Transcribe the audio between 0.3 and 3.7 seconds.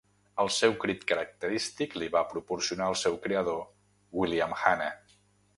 El seu crit característic li va proporcionar el seu creador